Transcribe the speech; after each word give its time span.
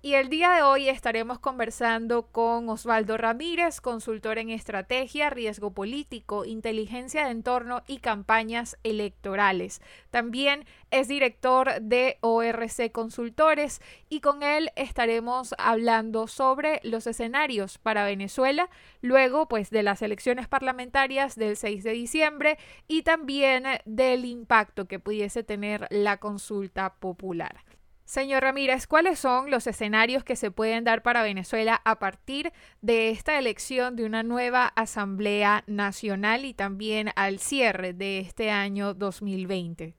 y 0.00 0.14
el 0.14 0.28
día 0.28 0.52
de 0.52 0.62
hoy 0.62 0.88
estaremos 0.88 1.40
conversando 1.40 2.28
con 2.28 2.68
Osvaldo 2.68 3.16
Ramírez, 3.16 3.80
consultor 3.80 4.38
en 4.38 4.50
estrategia, 4.50 5.28
riesgo 5.28 5.72
político, 5.72 6.44
inteligencia 6.44 7.24
de 7.24 7.32
entorno 7.32 7.82
y 7.88 7.98
campañas 7.98 8.78
electorales. 8.84 9.80
También 10.10 10.66
es 10.92 11.08
director 11.08 11.80
de 11.80 12.18
ORC 12.20 12.92
Consultores 12.92 13.80
y 14.08 14.20
con 14.20 14.44
él 14.44 14.70
estaremos 14.76 15.54
hablando 15.58 16.28
sobre 16.28 16.80
los 16.84 17.08
escenarios 17.08 17.78
para 17.78 18.04
Venezuela 18.04 18.70
luego 19.00 19.48
pues 19.48 19.70
de 19.70 19.82
las 19.82 20.00
elecciones 20.02 20.46
parlamentarias 20.46 21.34
del 21.34 21.56
6 21.56 21.82
de 21.82 21.92
diciembre 21.92 22.58
y 22.86 23.02
también 23.02 23.64
del 23.84 24.24
impacto 24.24 24.86
que 24.86 25.00
pudiese 25.00 25.42
tener 25.42 25.88
la 25.90 26.18
consulta 26.18 26.94
popular. 26.94 27.67
Señor 28.08 28.42
Ramírez, 28.42 28.86
¿cuáles 28.86 29.18
son 29.18 29.50
los 29.50 29.66
escenarios 29.66 30.24
que 30.24 30.34
se 30.34 30.50
pueden 30.50 30.82
dar 30.82 31.02
para 31.02 31.22
Venezuela 31.22 31.82
a 31.84 31.98
partir 31.98 32.54
de 32.80 33.10
esta 33.10 33.38
elección 33.38 33.96
de 33.96 34.06
una 34.06 34.22
nueva 34.22 34.64
Asamblea 34.64 35.62
Nacional 35.66 36.46
y 36.46 36.54
también 36.54 37.10
al 37.16 37.38
cierre 37.38 37.92
de 37.92 38.20
este 38.20 38.50
año 38.50 38.94
2020? 38.94 39.94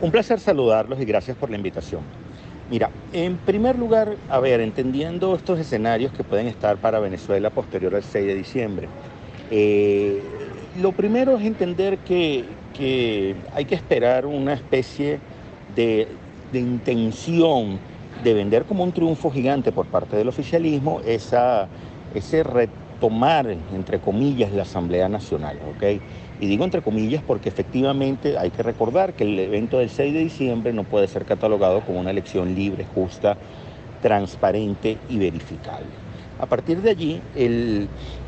Un 0.00 0.10
placer 0.12 0.38
saludarlos 0.38 1.00
y 1.00 1.04
gracias 1.04 1.36
por 1.36 1.50
la 1.50 1.56
invitación. 1.56 2.02
Mira, 2.70 2.90
en 3.12 3.38
primer 3.38 3.76
lugar, 3.76 4.14
a 4.28 4.38
ver, 4.38 4.60
entendiendo 4.60 5.34
estos 5.34 5.58
escenarios 5.58 6.12
que 6.12 6.22
pueden 6.22 6.46
estar 6.46 6.76
para 6.76 7.00
Venezuela 7.00 7.50
posterior 7.50 7.96
al 7.96 8.04
6 8.04 8.24
de 8.24 8.34
diciembre, 8.36 8.88
eh, 9.50 10.22
lo 10.80 10.92
primero 10.92 11.36
es 11.36 11.44
entender 11.44 11.98
que, 11.98 12.44
que 12.72 13.34
hay 13.52 13.64
que 13.64 13.74
esperar 13.74 14.26
una 14.26 14.52
especie 14.52 15.18
de 15.74 16.06
de 16.52 16.60
intención 16.60 17.78
de 18.22 18.34
vender 18.34 18.64
como 18.64 18.84
un 18.84 18.92
triunfo 18.92 19.30
gigante 19.30 19.72
por 19.72 19.86
parte 19.86 20.16
del 20.16 20.28
oficialismo 20.28 21.00
esa, 21.04 21.68
ese 22.14 22.42
retomar, 22.42 23.56
entre 23.74 23.98
comillas, 23.98 24.52
la 24.52 24.62
Asamblea 24.62 25.08
Nacional. 25.08 25.58
¿ok? 25.74 26.00
Y 26.40 26.46
digo 26.46 26.64
entre 26.64 26.82
comillas 26.82 27.22
porque 27.26 27.48
efectivamente 27.48 28.38
hay 28.38 28.50
que 28.50 28.62
recordar 28.62 29.14
que 29.14 29.24
el 29.24 29.38
evento 29.38 29.78
del 29.78 29.90
6 29.90 30.12
de 30.12 30.20
diciembre 30.20 30.72
no 30.72 30.84
puede 30.84 31.08
ser 31.08 31.24
catalogado 31.24 31.80
como 31.80 31.98
una 32.00 32.10
elección 32.10 32.54
libre, 32.54 32.86
justa, 32.94 33.36
transparente 34.02 34.98
y 35.08 35.18
verificable. 35.18 35.86
A 36.38 36.46
partir 36.46 36.82
de 36.82 36.90
allí, 36.90 37.20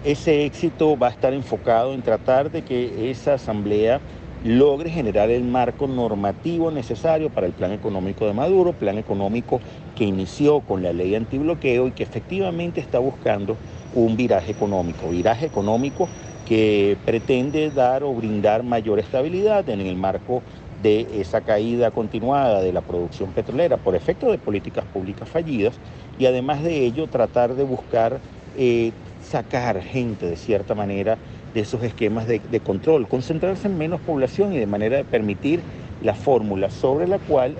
ese 0.05 0.45
éxito 0.45 0.97
va 0.97 1.09
a 1.09 1.11
estar 1.11 1.35
enfocado 1.35 1.95
en 1.95 2.03
tratar 2.03 2.51
de 2.51 2.63
que 2.63 3.11
esa 3.11 3.35
asamblea 3.35 4.01
logre 4.45 4.91
generar 4.91 5.31
el 5.31 5.43
marco 5.43 5.87
normativo 5.87 6.71
necesario 6.71 7.31
para 7.31 7.47
el 7.47 7.55
plan 7.55 7.73
económico 7.73 8.27
de 8.27 8.35
Maduro, 8.35 8.75
plan 8.75 8.99
económico 8.99 9.61
que 9.97 10.05
inició 10.05 10.61
con 10.61 10.83
la 10.83 10.93
ley 10.93 11.15
antibloqueo 11.15 11.89
y 11.89 11.93
que 11.93 12.03
efectivamente 12.03 12.81
está 12.81 12.99
buscando 12.99 13.57
un 13.95 14.17
viraje 14.17 14.53
económico, 14.53 15.09
viraje 15.09 15.47
económico 15.47 16.09
que 16.47 16.99
pretende 17.07 17.71
dar 17.71 18.05
o 18.05 18.13
brindar 18.13 18.63
mayor 18.63 18.99
estabilidad 18.99 19.67
en 19.71 19.81
el 19.81 19.97
marco 19.97 20.43
de 20.83 21.07
esa 21.23 21.41
caída 21.41 21.91
continuada 21.91 22.61
de 22.61 22.73
la 22.73 22.83
producción 22.83 23.33
petrolera 23.33 23.79
por 23.79 23.97
efecto 23.97 24.31
de 24.31 24.37
políticas 24.37 24.85
públicas 24.85 25.27
fallidas 25.27 25.81
y 26.19 26.27
además 26.27 26.63
de 26.63 26.85
ello 26.85 27.07
tratar 27.07 27.55
de 27.55 27.65
buscar 27.65 28.21
eh, 28.57 28.93
sacar 29.23 29.81
gente 29.81 30.27
de 30.27 30.37
cierta 30.37 30.75
manera 30.75 31.19
de 31.55 31.61
esos 31.61 31.83
esquemas 31.83 32.27
de, 32.27 32.41
control, 32.61 33.09
concentrarse 33.09 33.69
en 33.69 33.79
menos 33.79 34.01
población 34.01 34.53
y 34.53 34.59
de 34.59 34.67
manera 34.67 34.97
de 34.97 35.05
permitir 35.05 35.61
la 36.03 36.15
fórmula 36.15 36.71
sobre 36.71 37.07
la 37.07 37.19
cual 37.19 37.57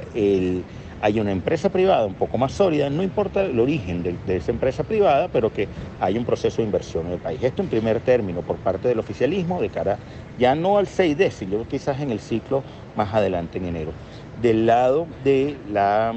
hay 1.05 1.21
una 1.21 1.33
empresa 1.33 1.69
privada 1.69 2.07
un 2.07 2.15
poco 2.15 2.39
más 2.39 2.53
sólida, 2.53 2.89
no 2.89 3.03
importa 3.03 3.43
el 3.43 3.61
origen 3.61 4.03
de, 4.03 4.37
esa 4.37 4.51
empresa 4.51 4.85
privada, 4.85 5.29
pero 5.29 5.53
que 5.53 5.69
hay 6.01 6.17
un 6.17 6.25
proceso 6.25 6.59
de 6.59 6.63
inversión 6.63 7.07
en 7.07 7.13
el 7.13 7.19
país. 7.19 7.43
Esto 7.43 7.61
en 7.61 7.69
primer 7.69 8.01
término 8.01 8.41
por 8.41 8.57
parte 8.57 8.89
del 8.89 8.99
oficialismo 8.99 9.61
de 9.61 9.69
cara 9.69 9.99
ya 10.39 10.55
no 10.55 10.79
al 10.79 10.87
6D, 10.87 11.31
sino 11.31 11.69
quizás 11.69 12.01
en 12.01 12.11
el 12.11 12.21
ciclo 12.21 12.63
más 12.97 13.13
adelante 13.13 13.59
en 13.59 13.67
enero. 13.67 13.93
Del 14.41 14.65
lado 14.65 15.07
de 15.23 15.57
la, 15.71 16.15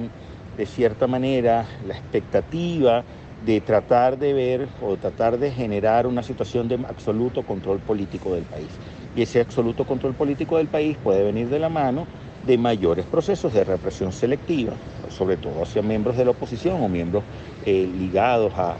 de 0.55 0.65
cierta 0.65 1.05
manera, 1.05 1.65
la 1.85 1.93
expectativa 1.95 3.03
de 3.39 3.61
tratar 3.61 4.17
de 4.17 4.33
ver 4.33 4.69
o 4.79 4.97
tratar 4.97 5.37
de 5.37 5.51
generar 5.51 6.07
una 6.07 6.23
situación 6.23 6.67
de 6.67 6.75
absoluto 6.87 7.43
control 7.43 7.79
político 7.81 8.33
del 8.33 8.45
país. 8.45 8.79
Y 9.13 9.21
ese 9.21 9.39
absoluto 9.39 9.85
control 9.85 10.15
político 10.15 10.57
del 10.57 10.69
país 10.69 10.97
puede 10.97 11.23
venir 11.23 11.49
de 11.49 11.59
la 11.59 11.69
mano 11.69 12.07
de 12.41 12.57
mayores 12.57 13.05
procesos 13.05 13.53
de 13.53 13.63
represión 13.63 14.11
selectiva, 14.11 14.79
sobre 15.09 15.37
todo 15.37 15.61
hacia 15.63 15.81
miembros 15.81 16.17
de 16.17 16.25
la 16.25 16.31
oposición 16.31 16.81
o 16.81 16.89
miembros 16.89 17.25
eh, 17.61 17.87
ligados 17.87 18.53
a, 18.55 18.73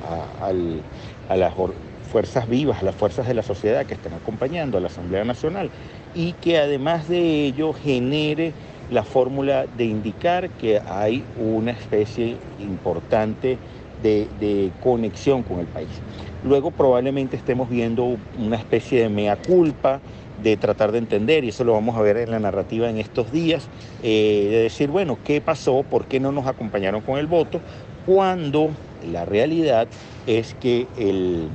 a 1.28 1.36
las 1.38 1.54
fuerzas 2.02 2.48
vivas, 2.48 2.82
a 2.82 2.86
las 2.86 2.96
fuerzas 2.96 3.28
de 3.28 3.34
la 3.34 3.44
sociedad 3.44 3.86
que 3.86 3.94
están 3.94 4.14
acompañando 4.14 4.78
a 4.78 4.82
la 4.82 4.88
Asamblea 4.88 5.26
Nacional 5.26 5.72
y 6.14 6.34
que 6.36 6.58
además 6.58 7.08
de 7.08 7.46
ello 7.46 7.74
genere 7.74 8.56
la 8.88 9.04
fórmula 9.04 9.68
de 9.68 9.86
indicar 9.86 10.52
que 10.52 10.82
hay 10.86 11.28
una 11.36 11.72
especie 11.72 12.42
importante 12.58 13.60
de, 14.02 14.72
conexión 14.82 15.44
con 15.44 15.60
el 15.60 15.66
país. 15.68 15.90
Luego 16.44 16.72
probablemente 16.72 17.36
estemos 17.36 17.70
viendo 17.70 18.18
una 18.38 18.58
especie 18.58 19.02
de 19.02 19.10
mea 19.10 19.36
culpa, 19.36 20.00
de 20.42 20.56
tratar 20.56 20.92
de 20.92 21.00
entender, 21.00 21.44
y 21.44 21.50
eso 21.50 21.64
lo 21.64 21.74
vamos 21.74 21.96
a 21.96 22.02
ver 22.02 22.18
en 22.18 22.32
la 22.32 22.40
narrativa 22.40 22.90
en 22.90 22.98
estos 22.98 23.32
días, 23.32 23.68
eh, 24.04 24.48
de 24.50 24.58
decir, 24.64 24.90
bueno, 24.90 25.18
¿qué 25.24 25.42
pasó? 25.42 25.84
¿Por 25.84 26.06
qué 26.06 26.20
no 26.20 26.32
nos 26.32 26.46
acompañaron 26.46 27.02
con 27.02 27.18
el 27.18 27.28
voto? 27.28 27.60
Cuando 28.06 28.70
la 29.12 29.26
realidad 29.26 29.88
es 30.28 30.54
que 30.56 30.88
el, 30.98 31.50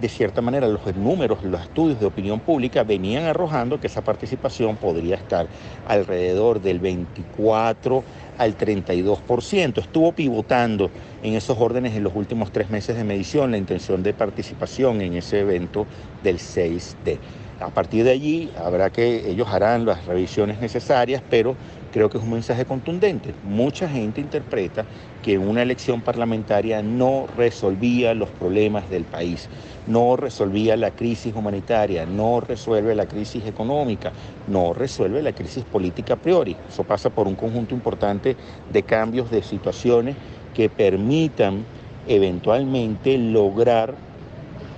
de 0.00 0.08
cierta 0.08 0.40
manera 0.40 0.66
los 0.66 0.80
números, 0.96 1.44
los 1.44 1.60
estudios 1.60 2.00
de 2.00 2.06
opinión 2.06 2.40
pública 2.40 2.84
venían 2.84 3.24
arrojando 3.24 3.80
que 3.80 3.86
esa 3.86 4.02
participación 4.02 4.76
podría 4.76 5.16
estar 5.16 5.46
alrededor 5.86 6.60
del 6.60 6.78
24 6.78 8.02
al 8.38 8.56
32%. 8.56 9.78
Estuvo 9.78 10.12
pivotando 10.12 10.90
en 11.22 11.34
esos 11.34 11.58
órdenes 11.58 11.94
en 11.94 12.02
los 12.02 12.14
últimos 12.14 12.50
tres 12.50 12.70
meses 12.70 12.96
de 12.96 13.04
medición 13.04 13.50
la 13.50 13.58
intención 13.58 14.02
de 14.02 14.14
participación 14.14 15.02
en 15.02 15.14
ese 15.14 15.40
evento 15.40 15.86
del 16.22 16.38
6D. 16.38 17.18
A 17.60 17.68
partir 17.68 18.04
de 18.04 18.10
allí 18.10 18.50
habrá 18.58 18.88
que 18.88 19.30
ellos 19.30 19.46
harán 19.48 19.84
las 19.84 20.06
revisiones 20.06 20.60
necesarias, 20.60 21.22
pero 21.28 21.56
creo 21.92 22.08
que 22.08 22.16
es 22.16 22.24
un 22.24 22.32
mensaje 22.32 22.64
contundente. 22.64 23.34
Mucha 23.44 23.86
gente 23.86 24.22
interpreta 24.22 24.86
que 25.22 25.36
una 25.36 25.60
elección 25.60 26.00
parlamentaria 26.00 26.80
no 26.82 27.26
resolvía 27.36 28.14
los 28.14 28.30
problemas 28.30 28.88
del 28.88 29.04
país, 29.04 29.50
no 29.86 30.16
resolvía 30.16 30.74
la 30.78 30.92
crisis 30.92 31.34
humanitaria, 31.34 32.06
no 32.06 32.40
resuelve 32.40 32.94
la 32.94 33.04
crisis 33.04 33.44
económica, 33.44 34.12
no 34.48 34.72
resuelve 34.72 35.20
la 35.20 35.32
crisis 35.32 35.62
política 35.64 36.14
a 36.14 36.16
priori. 36.16 36.56
Eso 36.66 36.84
pasa 36.84 37.10
por 37.10 37.28
un 37.28 37.34
conjunto 37.34 37.74
importante 37.74 38.38
de 38.72 38.82
cambios 38.84 39.30
de 39.30 39.42
situaciones 39.42 40.16
que 40.54 40.70
permitan 40.70 41.66
eventualmente 42.08 43.18
lograr 43.18 43.96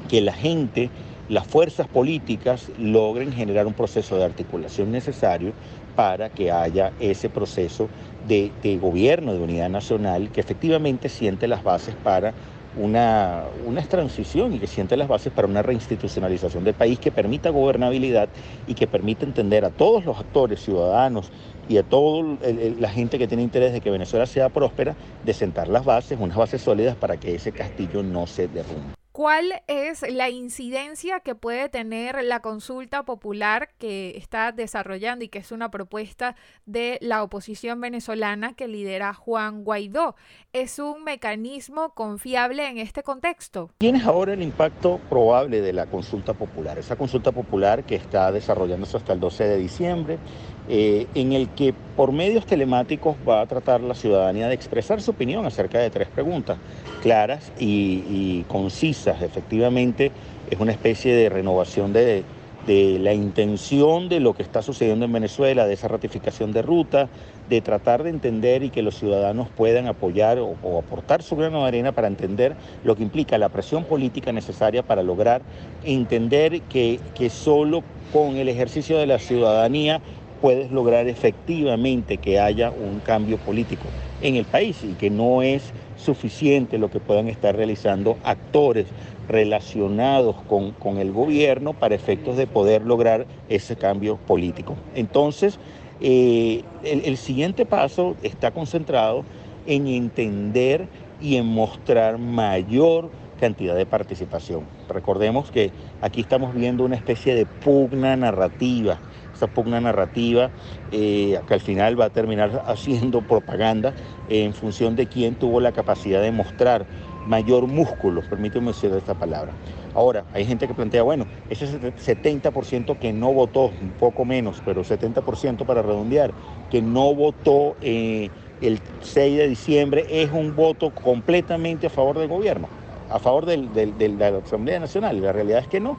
que 0.08 0.20
la 0.20 0.32
gente 0.32 0.90
las 1.32 1.46
fuerzas 1.46 1.88
políticas 1.88 2.70
logren 2.78 3.32
generar 3.32 3.66
un 3.66 3.72
proceso 3.72 4.18
de 4.18 4.24
articulación 4.24 4.92
necesario 4.92 5.54
para 5.96 6.28
que 6.28 6.52
haya 6.52 6.92
ese 7.00 7.30
proceso 7.30 7.88
de, 8.28 8.50
gobierno 8.78 9.32
de 9.32 9.40
unidad 9.40 9.70
nacional 9.70 10.30
que 10.30 10.42
efectivamente 10.42 11.08
siente 11.08 11.48
las 11.48 11.64
bases 11.64 11.94
para 12.04 12.34
una, 12.76 13.44
una, 13.64 13.80
transición 13.80 14.52
y 14.52 14.58
que 14.58 14.66
siente 14.66 14.94
las 14.94 15.08
bases 15.08 15.32
para 15.32 15.48
una 15.48 15.62
reinstitucionalización 15.62 16.64
del 16.64 16.74
país 16.74 16.98
que 16.98 17.10
permita 17.10 17.48
gobernabilidad 17.48 18.28
y 18.66 18.74
que 18.74 18.86
permita 18.86 19.24
entender 19.24 19.64
a 19.64 19.70
todos 19.70 20.04
los 20.04 20.18
actores 20.18 20.60
ciudadanos 20.60 21.30
y 21.66 21.78
a 21.78 21.82
toda 21.82 22.36
la 22.78 22.90
gente 22.90 23.18
que 23.18 23.26
tiene 23.26 23.42
interés 23.42 23.72
de 23.72 23.80
que 23.80 23.90
Venezuela 23.90 24.26
sea 24.26 24.50
próspera, 24.50 24.96
de 25.24 25.32
sentar 25.32 25.68
las 25.68 25.86
bases, 25.86 26.18
unas 26.20 26.36
bases 26.36 26.60
sólidas 26.60 26.94
para 26.94 27.16
que 27.16 27.34
ese 27.34 27.52
castillo 27.52 28.02
no 28.02 28.26
se 28.26 28.48
derrumbe. 28.48 29.01
¿Cuál 29.22 29.62
es 29.68 30.02
la 30.10 30.30
incidencia 30.30 31.20
que 31.20 31.36
puede 31.36 31.68
tener 31.68 32.24
la 32.24 32.40
consulta 32.40 33.04
popular 33.04 33.68
que 33.78 34.16
está 34.16 34.50
desarrollando 34.50 35.24
y 35.24 35.28
que 35.28 35.38
es 35.38 35.52
una 35.52 35.70
propuesta 35.70 36.34
de 36.66 36.98
la 37.00 37.22
oposición 37.22 37.80
venezolana 37.80 38.54
que 38.54 38.66
lidera 38.66 39.14
Juan 39.14 39.62
Guaidó? 39.62 40.16
¿Es 40.52 40.80
un 40.80 41.04
mecanismo 41.04 41.90
confiable 41.94 42.68
en 42.68 42.78
este 42.78 43.04
contexto? 43.04 43.70
Tienes 43.78 44.04
ahora 44.06 44.32
el 44.32 44.42
impacto 44.42 44.98
probable 45.08 45.60
de 45.60 45.72
la 45.72 45.86
consulta 45.86 46.34
popular, 46.34 46.80
esa 46.80 46.96
consulta 46.96 47.30
popular 47.30 47.84
que 47.84 47.94
está 47.94 48.32
desarrollándose 48.32 48.96
hasta 48.96 49.12
el 49.12 49.20
12 49.20 49.44
de 49.44 49.56
diciembre, 49.56 50.18
eh, 50.68 51.06
en 51.14 51.32
el 51.32 51.48
que 51.48 51.74
por 51.96 52.12
medios 52.12 52.46
telemáticos 52.46 53.16
va 53.28 53.40
a 53.40 53.46
tratar 53.46 53.80
la 53.80 53.94
ciudadanía 53.94 54.48
de 54.48 54.54
expresar 54.54 55.02
su 55.02 55.10
opinión 55.10 55.44
acerca 55.44 55.78
de 55.78 55.90
tres 55.90 56.08
preguntas 56.08 56.58
claras 57.02 57.52
y, 57.58 58.44
concisas. 58.48 59.22
Efectivamente, 59.22 60.12
es 60.50 60.60
una 60.60 60.72
especie 60.72 61.14
de 61.14 61.28
renovación 61.28 61.92
de, 61.92 62.24
de 62.66 62.98
la 63.00 63.12
intención 63.12 64.08
de 64.08 64.20
lo 64.20 64.34
que 64.34 64.42
está 64.42 64.62
sucediendo 64.62 65.04
en 65.04 65.12
Venezuela, 65.12 65.66
de 65.66 65.74
esa 65.74 65.88
ratificación 65.88 66.52
de 66.52 66.62
ruta, 66.62 67.08
de 67.48 67.60
tratar 67.60 68.02
de 68.04 68.10
entender 68.10 68.62
y 68.62 68.70
que 68.70 68.82
los 68.82 68.94
ciudadanos 68.94 69.48
puedan 69.48 69.88
apoyar 69.88 70.38
o, 70.38 70.56
aportar 70.78 71.22
su 71.22 71.36
grano 71.36 71.62
de 71.62 71.68
arena 71.68 71.92
para 71.92 72.06
entender 72.06 72.54
lo 72.84 72.94
que 72.94 73.02
implica 73.02 73.36
la 73.36 73.48
presión 73.48 73.84
política 73.84 74.32
necesaria 74.32 74.82
para 74.82 75.02
lograr 75.02 75.42
entender 75.84 76.62
que, 76.62 77.00
que 77.14 77.30
solo 77.30 77.82
con 78.12 78.36
el 78.36 78.48
ejercicio 78.48 78.98
de 78.98 79.06
la 79.06 79.18
ciudadanía 79.18 80.00
puedes 80.42 80.72
lograr 80.72 81.06
efectivamente 81.06 82.18
que 82.18 82.40
haya 82.40 82.72
un 82.72 82.98
cambio 82.98 83.38
político 83.38 83.86
en 84.20 84.34
el 84.34 84.44
país 84.44 84.82
y 84.82 84.94
que 84.94 85.08
no 85.08 85.40
es 85.40 85.72
suficiente 85.96 86.78
lo 86.78 86.90
que 86.90 86.98
puedan 86.98 87.28
estar 87.28 87.54
realizando 87.54 88.18
actores 88.24 88.86
relacionados 89.28 90.34
con, 90.48 90.98
el 90.98 91.12
gobierno 91.12 91.74
para 91.74 91.94
efectos 91.94 92.36
de 92.36 92.48
poder 92.48 92.82
lograr 92.82 93.24
ese 93.48 93.76
cambio 93.76 94.16
político. 94.16 94.74
Entonces, 94.96 95.60
eh, 96.00 96.64
el, 96.82 97.02
el 97.04 97.16
siguiente 97.16 97.64
paso 97.64 98.16
está 98.24 98.50
concentrado 98.50 99.24
en 99.68 99.86
entender 99.86 100.88
y 101.20 101.36
en 101.36 101.46
mostrar 101.46 102.18
mayor 102.18 103.10
cantidad 103.38 103.76
de 103.76 103.86
participación. 103.86 104.64
Recordemos 104.88 105.52
que 105.52 105.70
aquí 106.00 106.20
estamos 106.20 106.52
viendo 106.52 106.84
una 106.84 106.96
especie 106.96 107.36
de 107.36 107.46
pugna 107.46 108.16
narrativa 108.16 108.98
pugna 109.46 109.80
narrativa 109.80 110.50
eh, 110.90 111.38
que 111.46 111.54
al 111.54 111.60
final 111.60 112.00
va 112.00 112.06
a 112.06 112.10
terminar 112.10 112.64
haciendo 112.66 113.20
propaganda 113.22 113.94
en 114.28 114.54
función 114.54 114.96
de 114.96 115.06
quién 115.06 115.34
tuvo 115.34 115.60
la 115.60 115.72
capacidad 115.72 116.22
de 116.22 116.32
mostrar 116.32 116.86
mayor 117.26 117.66
músculo, 117.66 118.22
permíteme 118.22 118.68
decir 118.68 118.92
esta 118.92 119.14
palabra. 119.14 119.52
Ahora, 119.94 120.24
hay 120.32 120.44
gente 120.44 120.66
que 120.66 120.74
plantea, 120.74 121.02
bueno, 121.02 121.26
ese 121.50 121.66
70% 121.80 122.98
que 122.98 123.12
no 123.12 123.32
votó, 123.32 123.66
un 123.80 123.90
poco 123.98 124.24
menos, 124.24 124.62
pero 124.64 124.82
70% 124.82 125.66
para 125.66 125.82
redondear, 125.82 126.32
que 126.70 126.80
no 126.80 127.14
votó 127.14 127.76
eh, 127.82 128.30
el 128.60 128.80
6 129.02 129.38
de 129.38 129.48
diciembre, 129.48 130.06
es 130.08 130.30
un 130.32 130.56
voto 130.56 130.90
completamente 130.90 131.86
a 131.86 131.90
favor 131.90 132.18
del 132.18 132.28
gobierno, 132.28 132.68
a 133.10 133.18
favor 133.18 133.44
de 133.44 134.08
la 134.18 134.38
Asamblea 134.38 134.80
Nacional. 134.80 135.20
La 135.20 135.32
realidad 135.32 135.60
es 135.60 135.68
que 135.68 135.80
no. 135.80 135.98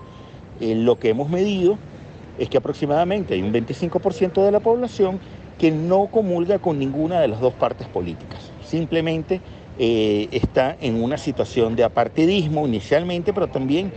Eh, 0.60 0.76
lo 0.76 0.98
que 0.98 1.10
hemos 1.10 1.30
medido 1.30 1.78
es 2.38 2.50
que 2.50 2.58
aproximadamente 2.58 3.34
hay 3.34 3.42
un 3.42 3.54
25% 3.54 4.44
de 4.44 4.52
la 4.52 4.60
población 4.60 5.20
que 5.58 5.72
no 5.72 6.08
comulga 6.08 6.60
con 6.60 6.80
ninguna 6.80 7.20
de 7.20 7.28
las 7.28 7.40
dos 7.40 7.54
partes 7.54 7.88
políticas. 7.88 8.52
Simplemente 8.64 9.42
eh, 9.78 10.28
está 10.32 10.76
en 10.80 11.02
una 11.02 11.18
situación 11.18 11.76
de 11.76 11.84
apartidismo 11.84 12.68
inicialmente, 12.68 13.34
pero 13.34 13.48
también 13.48 13.92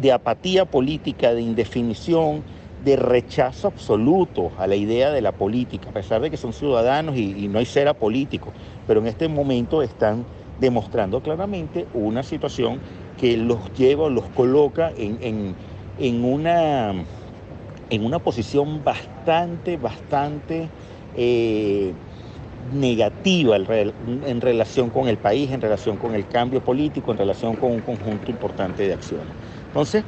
de 0.00 0.12
apatía 0.12 0.64
política, 0.64 1.34
de 1.34 1.42
indefinición, 1.42 2.42
de 2.84 2.96
rechazo 2.96 3.68
absoluto 3.68 4.50
a 4.58 4.66
la 4.66 4.74
idea 4.74 5.10
de 5.10 5.20
la 5.20 5.32
política, 5.32 5.90
a 5.90 5.92
pesar 5.92 6.20
de 6.20 6.30
que 6.30 6.36
son 6.36 6.52
ciudadanos 6.52 7.16
y, 7.16 7.46
no 7.48 7.58
hay 7.58 7.66
cera 7.66 7.94
político, 7.94 8.52
pero 8.86 9.00
en 9.00 9.06
este 9.06 9.28
momento 9.28 9.82
están 9.82 10.24
demostrando 10.58 11.20
claramente 11.20 11.86
una 11.94 12.22
situación 12.22 12.80
que 13.18 13.36
los 13.36 13.72
lleva, 13.74 14.08
los 14.08 14.24
coloca 14.30 14.92
en 14.96 15.54
una 16.24 17.04
en 17.92 18.06
una 18.06 18.18
posición 18.18 18.82
bastante, 18.82 19.76
bastante 19.76 20.70
eh, 21.14 21.92
negativa 22.72 23.56
en 23.56 24.40
relación 24.40 24.88
con 24.88 25.08
el 25.08 25.18
país, 25.18 25.50
en 25.50 25.60
relación 25.60 25.98
con 25.98 26.14
el 26.14 26.26
cambio 26.26 26.62
político, 26.62 27.12
en 27.12 27.18
relación 27.18 27.54
con 27.54 27.70
un 27.70 27.82
conjunto 27.82 28.30
importante 28.30 28.86
de 28.86 28.94
acciones. 28.94 29.34
Entonces, 29.66 30.04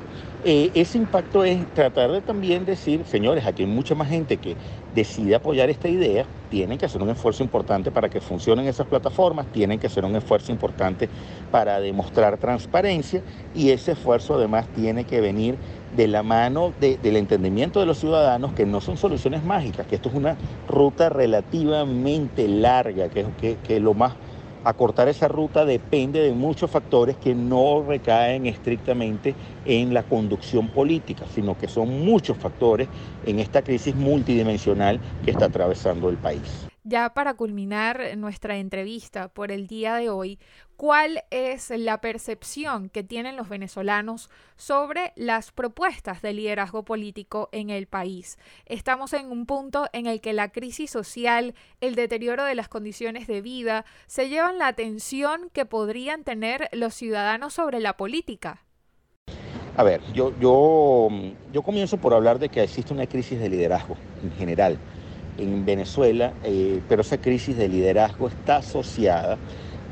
eh, 0.46 0.70
ese 0.74 0.96
impacto 0.96 1.44
es 1.44 1.66
tratar 1.74 2.10
de 2.10 2.22
también 2.22 2.64
decir, 2.64 3.04
señores, 3.06 3.44
aquí 3.44 3.64
hay 3.64 3.68
mucha 3.68 3.94
más 3.94 4.08
gente 4.08 4.38
que 4.38 4.56
decide 4.94 5.34
apoyar 5.34 5.68
esta 5.68 5.88
idea, 5.88 6.26
tienen 6.48 6.78
que 6.78 6.86
hacer 6.86 7.02
un 7.02 7.10
esfuerzo 7.10 7.42
importante 7.42 7.90
para 7.90 8.08
que 8.08 8.20
funcionen 8.20 8.66
esas 8.66 8.86
plataformas, 8.86 9.46
tienen 9.52 9.78
que 9.78 9.88
hacer 9.88 10.04
un 10.04 10.16
esfuerzo 10.16 10.52
importante 10.52 11.08
para 11.50 11.80
demostrar 11.80 12.38
transparencia 12.38 13.22
y 13.54 13.70
ese 13.70 13.92
esfuerzo 13.92 14.34
además 14.34 14.68
tiene 14.74 15.04
que 15.04 15.20
venir 15.20 15.58
de 15.96 16.08
la 16.08 16.22
mano 16.22 16.72
del 16.80 17.16
entendimiento 17.16 17.80
de 17.80 17.86
los 17.86 17.98
ciudadanos 17.98 18.52
que 18.52 18.66
no 18.66 18.80
son 18.80 18.96
soluciones 18.96 19.44
mágicas, 19.44 19.86
que 19.86 19.96
esto 19.96 20.08
es 20.08 20.14
una 20.14 20.36
ruta 20.68 21.08
relativamente 21.08 22.48
larga, 22.48 23.08
que, 23.08 23.24
que, 23.40 23.56
que 23.66 23.80
lo 23.80 23.94
más 23.94 24.14
acortar 24.64 25.08
esa 25.08 25.28
ruta 25.28 25.64
depende 25.64 26.20
de 26.20 26.32
muchos 26.32 26.70
factores 26.70 27.16
que 27.16 27.34
no 27.34 27.84
recaen 27.86 28.46
estrictamente 28.46 29.34
en 29.66 29.94
la 29.94 30.02
conducción 30.02 30.68
política, 30.68 31.26
sino 31.32 31.56
que 31.56 31.68
son 31.68 32.04
muchos 32.04 32.36
factores 32.38 32.88
en 33.26 33.38
esta 33.38 33.62
crisis 33.62 33.94
multidimensional 33.94 35.00
que 35.24 35.30
está 35.30 35.46
atravesando 35.46 36.08
el 36.08 36.16
país. 36.16 36.73
Ya 36.86 37.14
para 37.14 37.32
culminar 37.32 38.14
nuestra 38.18 38.58
entrevista 38.58 39.28
por 39.28 39.50
el 39.50 39.66
día 39.66 39.94
de 39.94 40.10
hoy, 40.10 40.38
¿cuál 40.76 41.24
es 41.30 41.70
la 41.70 42.02
percepción 42.02 42.90
que 42.90 43.02
tienen 43.02 43.36
los 43.36 43.48
venezolanos 43.48 44.28
sobre 44.56 45.14
las 45.16 45.50
propuestas 45.50 46.20
de 46.20 46.34
liderazgo 46.34 46.84
político 46.84 47.48
en 47.52 47.70
el 47.70 47.86
país? 47.86 48.36
Estamos 48.66 49.14
en 49.14 49.32
un 49.32 49.46
punto 49.46 49.86
en 49.94 50.04
el 50.04 50.20
que 50.20 50.34
la 50.34 50.52
crisis 50.52 50.90
social, 50.90 51.54
el 51.80 51.94
deterioro 51.94 52.44
de 52.44 52.54
las 52.54 52.68
condiciones 52.68 53.26
de 53.28 53.40
vida, 53.40 53.86
se 54.06 54.28
llevan 54.28 54.58
la 54.58 54.66
atención 54.66 55.48
que 55.54 55.64
podrían 55.64 56.22
tener 56.22 56.68
los 56.72 56.92
ciudadanos 56.92 57.54
sobre 57.54 57.80
la 57.80 57.96
política. 57.96 58.62
A 59.78 59.82
ver, 59.84 60.02
yo, 60.12 60.38
yo, 60.38 61.08
yo 61.50 61.62
comienzo 61.62 61.96
por 61.96 62.12
hablar 62.12 62.38
de 62.38 62.50
que 62.50 62.62
existe 62.62 62.92
una 62.92 63.06
crisis 63.06 63.40
de 63.40 63.48
liderazgo 63.48 63.96
en 64.22 64.32
general 64.32 64.78
en 65.38 65.64
Venezuela, 65.64 66.32
eh, 66.44 66.80
pero 66.88 67.02
esa 67.02 67.18
crisis 67.18 67.56
de 67.56 67.68
liderazgo 67.68 68.28
está 68.28 68.56
asociada 68.58 69.38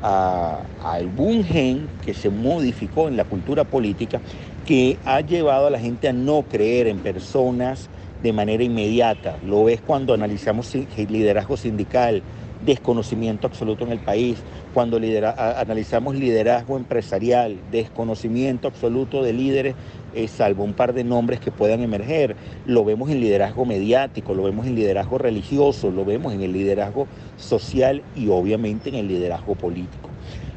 a, 0.01 0.61
algún 0.83 1.43
gen 1.43 1.87
que 2.05 2.13
se 2.13 2.29
modificó 2.29 3.07
en 3.07 3.17
la 3.17 3.23
cultura 3.23 3.63
política 3.63 4.19
que 4.65 4.97
ha 5.05 5.21
llevado 5.21 5.67
a 5.67 5.69
la 5.69 5.79
gente 5.79 6.07
a 6.07 6.13
no 6.13 6.43
creer 6.43 6.87
en 6.87 6.99
personas 6.99 7.89
de 8.21 8.31
manera 8.31 8.63
inmediata. 8.63 9.37
Lo 9.45 9.65
ves 9.65 9.81
cuando 9.81 10.13
analizamos 10.13 10.73
liderazgo 10.73 11.57
sindical, 11.57 12.23
desconocimiento 12.65 13.47
absoluto 13.47 13.83
en 13.85 13.91
el 13.91 13.99
país, 13.99 14.37
cuando 14.73 14.97
analizamos 14.97 16.15
liderazgo 16.15 16.77
empresarial, 16.77 17.57
desconocimiento 17.71 18.67
absoluto 18.67 19.23
de 19.23 19.33
líderes, 19.33 19.75
eh, 20.15 20.27
salvo 20.27 20.63
un 20.63 20.73
par 20.73 20.93
de 20.93 21.03
nombres 21.03 21.39
que 21.39 21.51
puedan 21.51 21.81
emerger, 21.81 22.35
lo 22.65 22.85
vemos 22.85 23.09
en 23.09 23.19
liderazgo 23.19 23.65
mediático, 23.65 24.33
lo 24.33 24.43
vemos 24.43 24.67
en 24.67 24.75
liderazgo 24.75 25.17
religioso, 25.17 25.91
lo 25.91 26.05
vemos 26.05 26.33
en 26.33 26.41
el 26.41 26.53
liderazgo 26.53 27.07
social 27.37 28.01
y 28.15 28.29
obviamente 28.29 28.89
en 28.89 28.95
el 28.95 29.07
liderazgo 29.07 29.55
político. 29.55 30.09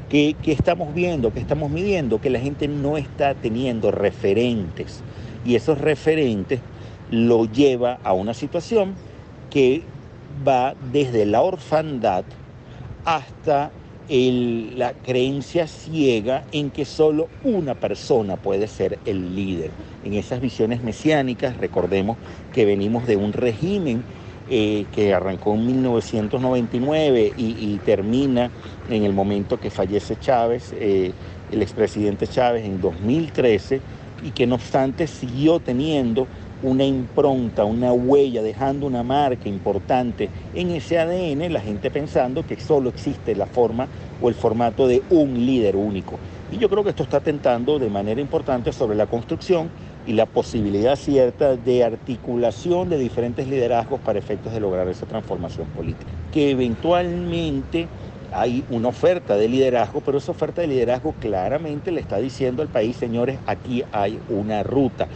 ¿Qué, 0.09 0.37
qué 0.43 0.53
estamos 0.53 0.95
viendo? 0.95 1.33
¿Qué 1.33 1.41
estamos 1.41 1.71
midiendo? 1.71 2.21
Que 2.21 2.31
la 2.31 2.39
gente 2.39 2.69
no 2.69 2.97
está 2.97 3.35
teniendo 3.35 3.91
referentes 3.91 5.03
y 5.45 5.57
esos 5.57 5.79
referentes 5.79 6.61
lo 7.11 7.45
lleva 7.47 7.99
a 8.05 8.13
una 8.13 8.35
situación 8.35 8.95
que 9.51 9.83
va 10.47 10.75
desde 10.93 11.27
la 11.27 11.43
orfandad 11.43 12.25
hasta 13.05 13.71
la 14.09 14.93
creencia 14.93 15.67
ciega 15.67 16.45
en 16.53 16.71
que 16.71 16.85
solo 16.85 17.29
una 17.43 17.75
persona 17.75 18.37
puede 18.37 18.69
ser 18.69 18.99
el 19.05 19.35
líder. 19.35 19.71
En 20.05 20.15
esas 20.15 20.41
visiones 20.41 20.83
mesiánicas, 20.83 21.57
recordemos 21.57 22.17
que 22.53 22.65
venimos 22.65 23.07
de 23.07 23.17
un 23.17 23.33
régimen 23.33 24.05
eh, 24.49 24.87
que 24.95 25.13
arrancó 25.13 25.55
en 25.55 25.67
1999 25.67 27.33
y, 27.37 27.81
termina 27.85 28.51
en 28.89 29.03
el 29.03 29.13
momento 29.13 29.59
que 29.59 29.71
fallece 29.71 30.17
Chávez, 30.21 30.73
eh, 30.79 31.11
el 31.51 31.63
expresidente 31.63 32.29
Chávez 32.29 32.65
en 32.65 32.81
2013, 32.81 33.81
y 34.25 34.31
que 34.31 34.47
no 34.47 34.55
obstante 34.55 35.09
siguió 35.09 35.59
teniendo 35.59 36.29
una 36.63 36.85
impronta, 36.85 37.65
una 37.65 37.93
huella, 37.93 38.43
dejando 38.43 38.87
una 38.87 39.03
marca 39.03 39.49
importante 39.49 40.31
en 40.55 40.71
ese 40.71 40.99
ADN, 40.99 41.53
la 41.53 41.61
gente 41.61 41.91
pensando 41.91 42.47
que 42.47 42.59
solo 42.59 42.89
existe 42.89 43.35
la 43.35 43.47
forma 43.47 43.89
o 44.21 44.29
el 44.29 44.35
formato 44.35 44.87
de 44.89 45.03
un 45.11 45.47
líder 45.47 45.77
único. 45.77 46.19
Y 46.51 46.59
yo 46.59 46.69
creo 46.69 46.85
que 46.85 46.91
esto 46.91 47.03
está 47.03 47.19
atentando 47.19 47.79
de 47.79 47.91
manera 47.91 48.21
importante 48.21 48.73
sobre 48.73 48.97
la 48.97 49.07
construcción 49.07 49.69
y 50.07 50.13
la 50.13 50.27
posibilidad 50.27 50.97
cierta 50.97 51.57
de 51.57 51.83
articulación 51.83 52.89
de 52.89 52.99
diferentes 52.99 53.49
liderazgos 53.49 54.01
para 54.01 54.19
efectos 54.19 54.53
de 54.53 54.61
lograr 54.61 54.89
esa 54.89 55.07
transformación 55.07 55.67
política. 55.69 56.11
Que 56.33 56.51
eventualmente 56.53 57.89
hay 58.33 58.65
una 58.71 58.89
oferta 58.89 59.37
de 59.37 59.49
liderazgo, 59.49 60.01
pero 60.01 60.19
esa 60.19 60.31
oferta 60.31 60.61
de 60.61 60.69
liderazgo 60.69 61.15
claramente 61.21 61.91
le 61.91 62.01
está 62.01 62.19
diciendo 62.19 62.63
al 62.63 62.69
país, 62.69 62.97
señores, 62.97 63.39
aquí 63.47 63.83
hay 63.93 64.21
una 64.29 64.63
ruta 64.63 65.09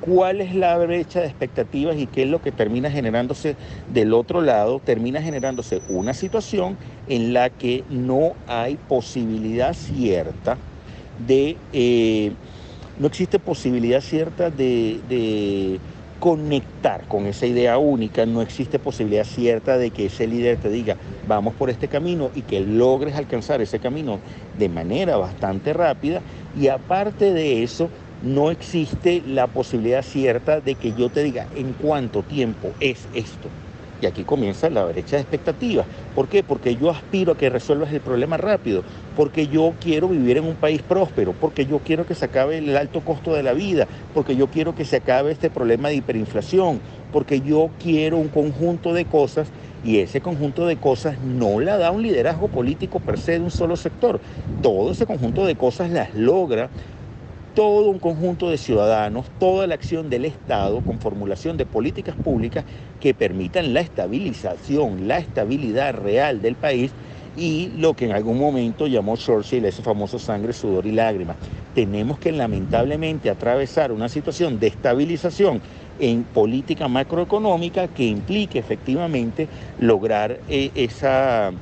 cuál 0.00 0.40
es 0.40 0.54
la 0.54 0.76
brecha 0.78 1.20
de 1.20 1.26
expectativas 1.26 1.96
y 1.96 2.06
qué 2.06 2.22
es 2.22 2.28
lo 2.28 2.40
que 2.40 2.52
termina 2.52 2.90
generándose 2.90 3.56
del 3.92 4.14
otro 4.14 4.40
lado, 4.40 4.80
termina 4.80 5.20
generándose 5.22 5.80
una 5.88 6.14
situación 6.14 6.76
en 7.08 7.32
la 7.32 7.50
que 7.50 7.84
no 7.90 8.32
hay 8.46 8.76
posibilidad 8.76 9.74
cierta 9.74 10.56
de, 11.26 11.56
eh, 11.72 12.32
no 12.98 13.06
existe 13.06 13.38
posibilidad 13.38 14.00
cierta 14.00 14.50
de, 14.50 15.80
conectar 16.20 17.04
con 17.06 17.26
esa 17.26 17.44
idea 17.44 17.76
única, 17.76 18.24
no 18.24 18.40
existe 18.40 18.78
posibilidad 18.78 19.24
cierta 19.24 19.76
de 19.76 19.90
que 19.90 20.06
ese 20.06 20.26
líder 20.26 20.56
te 20.56 20.70
diga, 20.70 20.96
vamos 21.28 21.52
por 21.52 21.68
este 21.68 21.86
camino 21.86 22.30
y 22.34 22.40
que 22.40 22.60
logres 22.60 23.14
alcanzar 23.14 23.60
ese 23.60 23.78
camino 23.78 24.20
de 24.58 24.70
manera 24.70 25.18
bastante 25.18 25.74
rápida. 25.74 26.22
Y 26.58 26.68
aparte 26.68 27.34
de 27.34 27.62
eso, 27.62 27.90
no 28.22 28.50
existe 28.50 29.22
la 29.26 29.46
posibilidad 29.46 30.02
cierta 30.02 30.60
de 30.60 30.74
que 30.74 30.92
yo 30.92 31.08
te 31.08 31.22
diga 31.22 31.46
en 31.54 31.72
cuánto 31.72 32.22
tiempo 32.22 32.70
es 32.80 33.06
esto. 33.14 33.48
Y 34.00 34.06
aquí 34.06 34.24
comienza 34.24 34.68
la 34.70 34.84
brecha 34.84 35.16
de 35.16 35.22
expectativas. 35.22 35.86
¿Por 36.14 36.28
qué? 36.28 36.42
Porque 36.42 36.76
yo 36.76 36.90
aspiro 36.90 37.32
a 37.32 37.36
que 37.36 37.48
resuelvas 37.48 37.92
el 37.92 38.00
problema 38.00 38.36
rápido, 38.36 38.82
porque 39.16 39.46
yo 39.46 39.72
quiero 39.80 40.08
vivir 40.08 40.36
en 40.36 40.44
un 40.44 40.56
país 40.56 40.82
próspero, 40.82 41.32
porque 41.32 41.64
yo 41.64 41.78
quiero 41.78 42.04
que 42.04 42.14
se 42.14 42.26
acabe 42.26 42.58
el 42.58 42.76
alto 42.76 43.00
costo 43.00 43.34
de 43.34 43.42
la 43.42 43.52
vida, 43.52 43.86
porque 44.12 44.36
yo 44.36 44.48
quiero 44.48 44.74
que 44.74 44.84
se 44.84 44.96
acabe 44.96 45.32
este 45.32 45.48
problema 45.48 45.88
de 45.88 45.96
hiperinflación, 45.96 46.80
porque 47.12 47.40
yo 47.40 47.70
quiero 47.82 48.18
un 48.18 48.28
conjunto 48.28 48.92
de 48.92 49.04
cosas 49.04 49.48
y 49.84 49.98
ese 49.98 50.20
conjunto 50.20 50.66
de 50.66 50.76
cosas 50.76 51.18
no 51.20 51.60
la 51.60 51.76
da 51.76 51.90
un 51.90 52.02
liderazgo 52.02 52.48
político 52.48 53.00
per 53.00 53.18
se 53.18 53.32
de 53.32 53.40
un 53.40 53.50
solo 53.50 53.76
sector. 53.76 54.18
Todo 54.62 54.92
ese 54.92 55.06
conjunto 55.06 55.46
de 55.46 55.56
cosas 55.56 55.90
las 55.90 56.14
logra 56.14 56.70
todo 57.54 57.88
un 57.88 58.00
conjunto 58.00 58.50
de 58.50 58.58
ciudadanos, 58.58 59.26
toda 59.38 59.66
la 59.66 59.74
acción 59.74 60.10
del 60.10 60.24
Estado 60.24 60.80
con 60.80 60.98
formulación 60.98 61.56
de 61.56 61.66
políticas 61.66 62.16
públicas 62.16 62.64
que 63.00 63.14
permitan 63.14 63.72
la 63.72 63.80
estabilización, 63.80 65.06
la 65.06 65.18
estabilidad 65.18 65.94
real 65.94 66.42
del 66.42 66.56
país 66.56 66.90
y 67.36 67.70
lo 67.76 67.94
que 67.94 68.06
en 68.06 68.12
algún 68.12 68.38
momento 68.38 68.86
llamó 68.86 69.16
Churchill 69.16 69.64
ese 69.64 69.82
famoso 69.82 70.18
sangre, 70.18 70.52
sudor 70.52 70.86
y 70.86 70.92
lágrimas. 70.92 71.36
Tenemos 71.74 72.18
que 72.18 72.32
lamentablemente 72.32 73.30
atravesar 73.30 73.92
una 73.92 74.08
situación 74.08 74.58
de 74.58 74.68
estabilización 74.68 75.60
en 76.00 76.24
política 76.24 76.88
macroeconómica 76.88 77.86
que 77.88 78.04
implique 78.04 78.58
efectivamente 78.58 79.48
lograr 79.78 80.40
eh, 80.48 80.70
esa, 80.74 81.52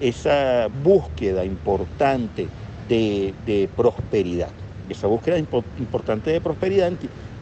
esa 0.00 0.68
búsqueda 0.84 1.44
importante 1.44 2.48
de 2.88 3.70
prosperidad. 3.74 4.61
Esa 4.92 5.06
búsqueda 5.06 5.38
importante 5.38 6.30
de 6.30 6.40
prosperidad 6.40 6.92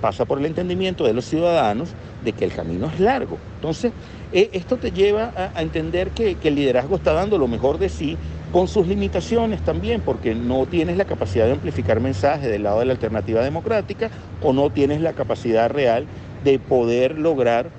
pasa 0.00 0.24
por 0.24 0.38
el 0.38 0.46
entendimiento 0.46 1.04
de 1.04 1.12
los 1.12 1.26
ciudadanos 1.26 1.90
de 2.24 2.32
que 2.32 2.44
el 2.44 2.52
camino 2.52 2.86
es 2.86 3.00
largo. 3.00 3.38
Entonces, 3.56 3.92
eh, 4.32 4.50
esto 4.52 4.76
te 4.76 4.92
lleva 4.92 5.32
a, 5.54 5.60
entender 5.60 6.10
que, 6.10 6.36
el 6.42 6.54
liderazgo 6.54 6.96
está 6.96 7.12
dando 7.12 7.38
lo 7.38 7.48
mejor 7.48 7.78
de 7.78 7.88
sí 7.88 8.16
con 8.52 8.66
sus 8.66 8.86
limitaciones 8.86 9.60
también, 9.62 10.00
porque 10.00 10.34
no 10.34 10.66
tienes 10.66 10.96
la 10.96 11.04
capacidad 11.04 11.46
de 11.46 11.52
amplificar 11.52 12.00
mensajes 12.00 12.50
del 12.50 12.64
lado 12.64 12.80
de 12.80 12.86
la 12.86 12.92
alternativa 12.92 13.44
democrática 13.44 14.10
o 14.42 14.52
no 14.52 14.70
tienes 14.70 15.00
la 15.00 15.12
capacidad 15.12 15.70
real 15.70 16.06
de 16.44 16.58
poder 16.58 17.18
lograr 17.18 17.70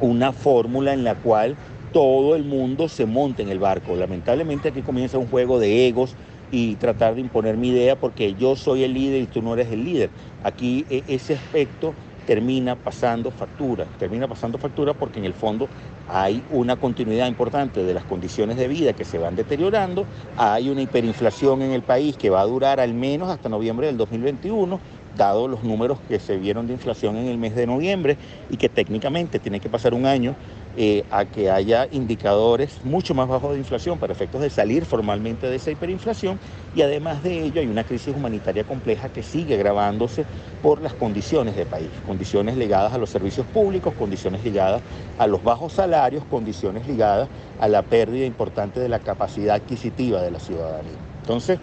una 0.00 0.32
fórmula 0.32 0.92
en 0.92 1.04
la 1.04 1.14
cual 1.14 1.56
todo 1.92 2.36
el 2.36 2.44
mundo 2.44 2.88
se 2.88 3.06
monte 3.06 3.42
en 3.42 3.48
el 3.48 3.58
barco. 3.58 3.96
Lamentablemente 3.96 4.68
aquí 4.68 4.82
comienza 4.82 5.18
un 5.18 5.26
juego 5.26 5.58
de 5.58 5.88
egos, 5.88 6.14
y 6.50 6.76
tratar 6.76 7.14
de 7.14 7.20
imponer 7.20 7.56
mi 7.56 7.68
idea 7.68 7.96
porque 7.96 8.34
yo 8.34 8.56
soy 8.56 8.84
el 8.84 8.94
líder 8.94 9.22
y 9.22 9.26
tú 9.28 9.42
no 9.42 9.54
eres 9.54 9.70
el 9.72 9.84
líder. 9.84 10.12
Aquí 10.40 10.86
e, 10.88 11.04
ese 11.06 11.34
aspecto 11.34 11.96
termina 12.24 12.76
pasando 12.76 13.30
factura, 13.30 13.90
termina 13.96 14.28
pasando 14.28 14.58
factura 14.58 14.92
porque 14.92 15.18
en 15.18 15.24
el 15.24 15.32
fondo 15.34 15.70
hay 16.04 16.44
una 16.48 16.76
continuidad 16.76 17.26
importante 17.26 17.84
de 17.84 17.94
las 17.94 18.04
condiciones 18.04 18.58
de 18.58 18.68
vida 18.68 18.92
que 18.92 19.06
se 19.06 19.16
van 19.18 19.34
deteriorando, 19.34 20.08
hay 20.36 20.68
una 20.68 20.82
hiperinflación 20.82 21.62
en 21.62 21.72
el 21.72 21.84
país 21.84 22.18
que 22.18 22.28
va 22.28 22.42
a 22.42 22.44
durar 22.44 22.80
al 22.80 22.92
menos 22.92 23.30
hasta 23.30 23.48
noviembre 23.48 23.86
del 23.86 23.96
2021, 23.96 24.82
dado 25.10 25.48
los 25.48 25.62
números 25.62 26.02
que 26.02 26.18
se 26.18 26.36
vieron 26.36 26.66
de 26.66 26.74
inflación 26.74 27.16
en 27.16 27.28
el 27.28 27.38
mes 27.38 27.54
de 27.54 27.66
noviembre 27.66 28.18
y 28.46 28.58
que 28.58 28.68
técnicamente 28.68 29.40
tiene 29.40 29.60
que 29.60 29.70
pasar 29.70 29.94
un 29.94 30.04
año 30.04 30.36
eh, 30.80 31.02
a 31.10 31.24
que 31.24 31.50
haya 31.50 31.88
indicadores 31.90 32.78
mucho 32.84 33.12
más 33.12 33.26
bajos 33.26 33.50
de 33.50 33.58
inflación 33.58 33.98
para 33.98 34.12
efectos 34.12 34.40
de 34.40 34.48
salir 34.48 34.84
formalmente 34.84 35.48
de 35.48 35.56
esa 35.56 35.72
hiperinflación 35.72 36.38
y 36.72 36.82
además 36.82 37.20
de 37.24 37.42
ello 37.42 37.60
hay 37.60 37.66
una 37.66 37.82
crisis 37.82 38.14
humanitaria 38.14 38.62
compleja 38.62 39.08
que 39.08 39.24
sigue 39.24 39.56
agravándose 39.56 40.24
por 40.62 40.80
las 40.80 40.94
condiciones 40.94 41.56
de 41.56 41.66
país, 41.66 41.88
condiciones 42.06 42.56
ligadas 42.56 42.92
a 42.92 42.98
los 42.98 43.10
servicios 43.10 43.44
públicos, 43.46 43.92
condiciones 43.98 44.44
ligadas 44.44 44.80
a 45.18 45.26
los 45.26 45.42
bajos 45.42 45.72
salarios, 45.72 46.22
condiciones 46.30 46.86
ligadas 46.86 47.28
a 47.58 47.66
la 47.66 47.82
pérdida 47.82 48.24
importante 48.24 48.78
de 48.78 48.88
la 48.88 49.00
capacidad 49.00 49.56
adquisitiva 49.56 50.22
de 50.22 50.30
la 50.30 50.38
ciudadanía. 50.38 50.92
Entonces, 51.22 51.58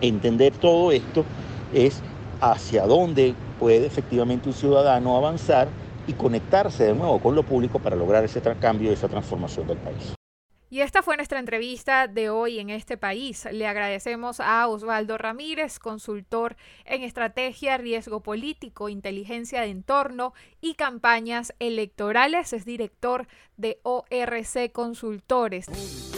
entender 0.00 0.52
todo 0.52 0.92
esto 0.92 1.24
es 1.74 2.00
hacia 2.40 2.86
dónde 2.86 3.34
puede 3.58 3.86
efectivamente 3.86 4.48
un 4.48 4.54
ciudadano 4.54 5.16
avanzar 5.16 5.66
y 6.08 6.14
conectarse 6.14 6.84
de 6.84 6.94
nuevo 6.94 7.20
con 7.20 7.36
lo 7.36 7.44
público 7.44 7.78
para 7.78 7.94
lograr 7.94 8.24
ese 8.24 8.40
cambio 8.60 8.90
y 8.90 8.94
esa 8.94 9.08
transformación 9.08 9.66
del 9.68 9.78
país. 9.78 10.14
Y 10.70 10.80
esta 10.80 11.02
fue 11.02 11.16
nuestra 11.16 11.38
entrevista 11.38 12.08
de 12.08 12.28
hoy 12.28 12.58
en 12.58 12.68
este 12.68 12.98
país. 12.98 13.48
Le 13.50 13.66
agradecemos 13.66 14.38
a 14.40 14.66
Osvaldo 14.68 15.16
Ramírez, 15.16 15.78
consultor 15.78 16.56
en 16.84 17.02
estrategia, 17.02 17.78
riesgo 17.78 18.22
político, 18.22 18.90
inteligencia 18.90 19.62
de 19.62 19.68
entorno 19.68 20.34
y 20.60 20.74
campañas 20.74 21.54
electorales. 21.58 22.52
Es 22.52 22.66
director 22.66 23.28
de 23.56 23.80
ORC 23.82 24.70
Consultores. 24.72 26.17